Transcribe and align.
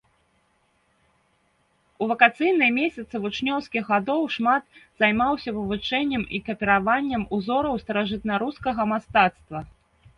У 2.05 2.07
вакацыйныя 2.11 2.71
месяцы 2.79 3.15
вучнёўскіх 3.27 3.83
гадоў 3.95 4.21
шмат 4.39 4.63
займаўся 5.05 5.49
вывучэннем 5.61 6.23
і 6.37 6.45
капіраваннем 6.51 7.23
узораў 7.39 7.73
старажытнарускага 7.87 8.81
мастацтва. 8.95 9.59